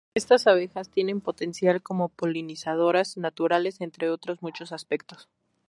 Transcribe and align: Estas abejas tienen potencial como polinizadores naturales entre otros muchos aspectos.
Estas 0.15 0.47
abejas 0.47 0.89
tienen 0.89 1.21
potencial 1.21 1.83
como 1.83 2.09
polinizadores 2.09 3.17
naturales 3.17 3.81
entre 3.81 4.09
otros 4.09 4.41
muchos 4.41 4.71
aspectos. 4.71 5.29